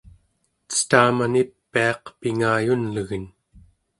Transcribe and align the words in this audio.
cetaman 0.71 1.33
ipiaq 1.43 2.01
pingayunlegen 2.19 3.25